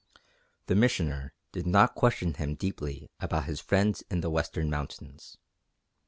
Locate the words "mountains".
4.67-5.37